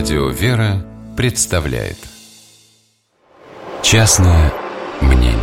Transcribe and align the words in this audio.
Радио 0.00 0.28
«Вера» 0.30 0.82
представляет 1.14 1.98
Частное 3.82 4.50
мнение 5.02 5.36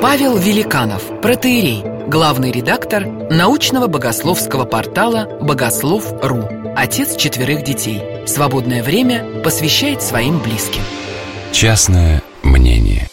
Павел 0.00 0.36
Великанов, 0.36 1.02
протеерей, 1.20 1.82
главный 2.06 2.52
редактор 2.52 3.04
научного 3.04 3.88
богословского 3.88 4.66
портала 4.66 5.36
«Богослов.ру», 5.42 6.44
отец 6.76 7.16
четверых 7.16 7.64
детей. 7.64 8.00
Свободное 8.24 8.84
время 8.84 9.42
посвящает 9.42 10.00
своим 10.00 10.38
близким. 10.38 10.82
Частное 11.50 12.22
мнение 12.44 13.08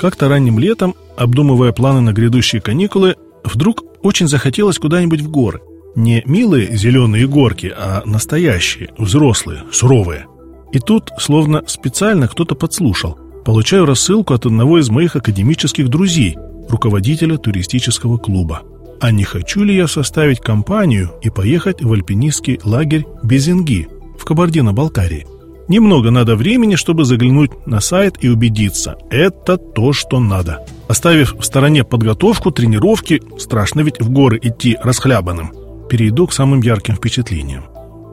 Как-то 0.00 0.28
ранним 0.28 0.60
летом, 0.60 0.94
обдумывая 1.16 1.72
планы 1.72 2.02
на 2.02 2.12
грядущие 2.12 2.62
каникулы, 2.62 3.16
вдруг 3.42 3.82
очень 4.00 4.28
захотелось 4.28 4.78
куда-нибудь 4.78 5.22
в 5.22 5.28
горы. 5.28 5.60
Не 5.96 6.22
милые 6.26 6.76
зеленые 6.76 7.28
горки, 7.28 7.72
а 7.76 8.02
настоящие, 8.04 8.90
взрослые, 8.98 9.62
суровые. 9.70 10.26
И 10.72 10.80
тут, 10.80 11.10
словно 11.18 11.62
специально 11.66 12.26
кто-то 12.26 12.56
подслушал. 12.56 13.16
Получаю 13.44 13.86
рассылку 13.86 14.34
от 14.34 14.46
одного 14.46 14.80
из 14.80 14.88
моих 14.90 15.14
академических 15.14 15.88
друзей, 15.88 16.36
руководителя 16.68 17.36
туристического 17.36 18.18
клуба. 18.18 18.62
А 19.00 19.12
не 19.12 19.22
хочу 19.22 19.62
ли 19.62 19.76
я 19.76 19.86
составить 19.86 20.40
компанию 20.40 21.12
и 21.22 21.30
поехать 21.30 21.82
в 21.82 21.92
альпинистский 21.92 22.58
лагерь 22.64 23.06
Безинги 23.22 23.88
в 24.18 24.24
Кабардино-Балкарии? 24.24 25.26
Немного 25.68 26.10
надо 26.10 26.36
времени, 26.36 26.74
чтобы 26.74 27.04
заглянуть 27.04 27.66
на 27.66 27.80
сайт 27.80 28.16
и 28.20 28.28
убедиться– 28.28 28.96
это 29.10 29.56
то, 29.56 29.92
что 29.92 30.20
надо. 30.20 30.66
Оставив 30.88 31.36
в 31.38 31.42
стороне 31.42 31.84
подготовку, 31.84 32.50
тренировки, 32.50 33.22
страшно 33.38 33.80
ведь 33.80 34.00
в 34.00 34.10
горы 34.10 34.38
идти 34.42 34.76
расхлябанным, 34.82 35.52
перейду 35.88 36.26
к 36.26 36.32
самым 36.32 36.60
ярким 36.60 36.96
впечатлениям. 36.96 37.64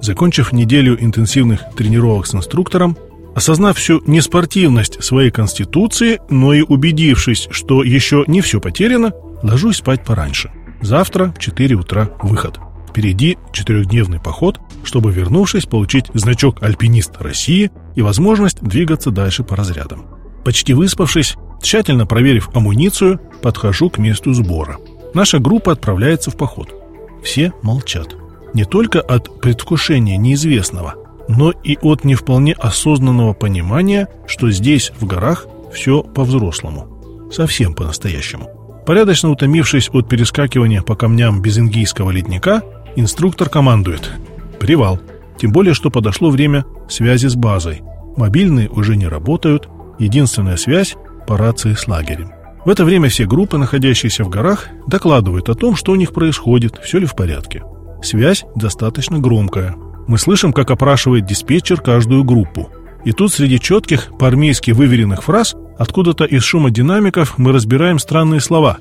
Закончив 0.02 0.52
неделю 0.52 0.98
интенсивных 1.00 1.62
тренировок 1.76 2.26
с 2.26 2.36
инструктором, 2.36 2.98
осознав 3.36 3.78
всю 3.78 4.02
неспортивность 4.08 5.04
своей 5.04 5.32
конституции, 5.32 6.20
но 6.30 6.54
и 6.54 6.62
убедившись, 6.62 7.48
что 7.52 7.84
еще 7.84 8.24
не 8.28 8.42
все 8.42 8.60
потеряно, 8.60 9.14
ложусь 9.44 9.78
спать 9.78 10.04
пораньше. 10.04 10.52
Завтра 10.82 11.34
в 11.38 11.40
4 11.40 11.76
утра 11.76 12.10
выход. 12.22 12.60
Впереди 12.90 13.38
четырехдневный 13.54 14.20
поход, 14.20 14.60
чтобы, 14.84 15.12
вернувшись, 15.12 15.66
получить 15.66 16.08
значок 16.14 16.62
«Альпинист 16.62 17.14
России» 17.20 17.72
и 17.96 18.02
возможность 18.02 18.62
двигаться 18.62 19.12
дальше 19.12 19.44
по 19.44 19.56
разрядам. 19.56 20.06
Почти 20.44 20.74
выспавшись, 20.74 21.36
тщательно 21.62 22.06
проверив 22.06 22.50
амуницию, 22.54 23.22
подхожу 23.42 23.90
к 23.90 23.98
месту 23.98 24.34
сбора. 24.34 24.78
Наша 25.14 25.40
группа 25.40 25.72
отправляется 25.72 26.32
в 26.32 26.38
поход. 26.38 26.81
Все 27.24 27.54
молчат. 27.62 28.16
Не 28.54 28.66
только 28.66 29.00
от 29.00 29.40
предвкушения 29.42 30.18
неизвестного, 30.18 30.96
но 31.28 31.52
и 31.52 31.78
от 31.82 32.04
не 32.04 32.16
вполне 32.16 32.54
осознанного 32.54 33.34
понимания, 33.34 34.08
что 34.28 34.52
здесь, 34.52 34.92
в 35.00 35.06
горах, 35.06 35.48
все 35.74 36.04
по-взрослому. 36.04 37.30
Совсем 37.32 37.74
по-настоящему. 37.74 38.50
Порядочно 38.86 39.30
утомившись 39.30 39.90
от 39.94 40.10
перескакивания 40.10 40.82
по 40.82 40.96
камням 40.96 41.42
безингийского 41.42 42.12
ледника, 42.12 42.64
инструктор 42.96 43.48
командует 43.48 44.12
«Привал». 44.60 45.00
Тем 45.38 45.52
более, 45.52 45.74
что 45.74 45.90
подошло 45.90 46.30
время 46.30 46.66
связи 46.90 47.28
с 47.28 47.36
базой. 47.36 47.82
Мобильные 48.18 48.70
уже 48.70 48.96
не 48.96 49.08
работают, 49.08 49.70
единственная 49.98 50.58
связь 50.58 50.96
по 51.26 51.38
рации 51.38 51.74
с 51.74 51.88
лагерем. 51.88 52.32
В 52.64 52.70
это 52.70 52.86
время 52.86 53.10
все 53.10 53.26
группы, 53.26 53.58
находящиеся 53.58 54.24
в 54.24 54.30
горах, 54.30 54.68
докладывают 54.86 55.50
о 55.50 55.56
том, 55.56 55.76
что 55.76 55.94
у 55.94 55.96
них 55.96 56.14
происходит, 56.14 56.80
все 56.84 57.00
ли 57.00 57.08
в 57.08 57.16
порядке. 57.16 57.64
Связь 58.04 58.46
достаточно 58.56 59.20
громкая. 59.20 59.76
Мы 60.08 60.20
слышим, 60.20 60.54
как 60.54 60.70
опрашивает 60.70 61.26
диспетчер 61.26 61.82
каждую 61.82 62.24
группу. 62.24 62.70
И 63.04 63.14
тут 63.14 63.34
среди 63.34 63.60
четких, 63.60 64.12
по-армейски 64.20 64.72
выверенных 64.72 65.24
фраз, 65.24 65.56
откуда-то 65.80 66.26
из 66.26 66.44
шума 66.44 66.70
динамиков 66.70 67.40
мы 67.40 67.52
разбираем 67.52 67.98
странные 67.98 68.42
слова. 68.42 68.78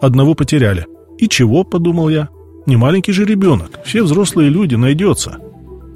Одного 0.00 0.34
потеряли. 0.34 0.86
И 1.18 1.28
чего, 1.28 1.64
подумал 1.64 2.08
я. 2.08 2.28
Не 2.66 2.76
маленький 2.76 3.12
же 3.12 3.24
ребенок, 3.24 3.80
все 3.84 4.02
взрослые 4.02 4.48
люди, 4.48 4.76
найдется. 4.76 5.38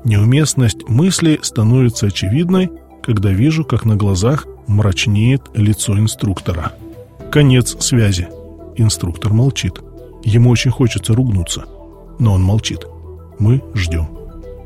Неуместность 0.04 0.88
мысли 0.88 1.38
становится 1.42 2.06
очевидной, 2.06 2.70
когда 3.02 3.30
вижу, 3.30 3.64
как 3.64 3.84
на 3.84 3.96
глазах 3.96 4.46
мрачнеет 4.66 5.42
лицо 5.54 5.98
инструктора. 5.98 6.72
Конец 7.30 7.76
связи. 7.80 8.28
Инструктор 8.76 9.32
молчит. 9.32 9.80
Ему 10.24 10.50
очень 10.50 10.70
хочется 10.70 11.14
ругнуться. 11.14 11.64
Но 12.18 12.32
он 12.32 12.42
молчит. 12.42 12.86
Мы 13.38 13.62
ждем. 13.74 14.08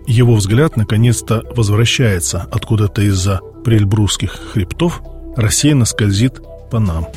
Его 0.07 0.35
взгляд 0.37 0.77
наконец-то 0.77 1.43
возвращается 1.57 2.47
откуда-то 2.53 3.03
из-за 3.03 3.41
прельбрусских 3.65 4.33
хребтов, 4.53 5.03
рассеянно 5.37 5.85
скользит 5.85 6.41
по 6.71 6.79
нам. 6.79 7.09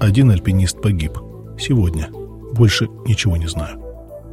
Один 0.00 0.30
альпинист 0.30 0.80
погиб. 0.80 1.18
Сегодня. 1.58 2.08
Больше 2.52 2.88
ничего 3.06 3.36
не 3.36 3.48
знаю. 3.48 3.80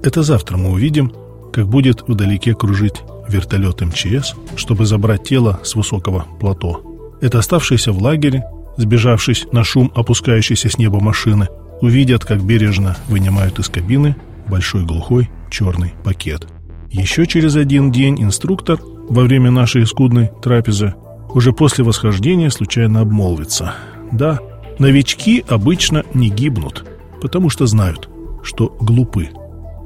Это 0.03 0.23
завтра 0.23 0.57
мы 0.57 0.71
увидим, 0.71 1.13
как 1.53 1.67
будет 1.67 2.07
вдалеке 2.07 2.53
кружить 2.53 3.03
вертолет 3.27 3.81
МЧС, 3.81 4.35
чтобы 4.55 4.85
забрать 4.85 5.23
тело 5.23 5.59
с 5.63 5.75
высокого 5.75 6.25
плато. 6.39 6.81
Это 7.21 7.39
оставшиеся 7.39 7.91
в 7.91 8.01
лагере 8.01 8.45
сбежавшись 8.77 9.47
на 9.51 9.63
шум 9.63 9.91
опускающейся 9.95 10.69
с 10.69 10.77
неба 10.77 10.99
машины, 10.99 11.47
увидят, 11.81 12.25
как 12.25 12.43
бережно 12.43 12.97
вынимают 13.07 13.59
из 13.59 13.69
кабины 13.69 14.15
большой 14.47 14.85
глухой 14.85 15.29
черный 15.49 15.93
пакет. 16.03 16.47
Еще 16.91 17.25
через 17.25 17.55
один 17.55 17.91
день 17.91 18.21
инструктор 18.21 18.79
во 19.09 19.23
время 19.23 19.51
нашей 19.51 19.85
скудной 19.85 20.31
трапезы 20.41 20.95
уже 21.33 21.51
после 21.51 21.83
восхождения 21.83 22.49
случайно 22.49 23.01
обмолвится. 23.01 23.73
Да, 24.11 24.39
новички 24.79 25.43
обычно 25.47 26.03
не 26.13 26.29
гибнут, 26.29 26.85
потому 27.21 27.49
что 27.49 27.65
знают, 27.65 28.09
что 28.43 28.75
глупы, 28.79 29.29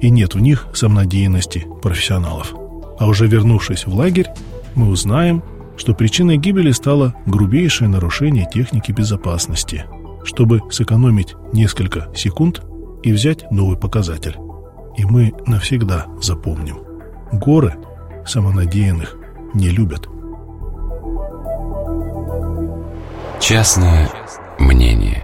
и 0.02 0.10
нет 0.10 0.36
в 0.36 0.40
них 0.40 0.68
самонадеянности 0.74 1.66
профессионалов. 1.82 2.54
А 3.00 3.08
уже 3.08 3.28
вернувшись 3.28 3.86
в 3.86 3.94
лагерь, 3.96 4.28
мы 4.76 4.90
узнаем, 4.90 5.42
что 5.80 5.94
причиной 5.94 6.36
гибели 6.36 6.72
стало 6.72 7.16
грубейшее 7.26 7.88
нарушение 7.88 8.46
техники 8.54 8.92
безопасности, 8.92 9.86
чтобы 10.26 10.62
сэкономить 10.70 11.36
несколько 11.54 12.10
секунд 12.14 12.62
и 13.02 13.14
взять 13.14 13.50
новый 13.50 13.78
показатель. 13.78 14.36
И 14.98 15.06
мы 15.06 15.34
навсегда 15.48 16.08
запомним. 16.22 16.80
Горы 17.32 17.76
самонадеянных 18.28 19.16
не 19.54 19.70
любят. 19.70 20.10
Частное 23.40 24.10
мнение 24.60 25.19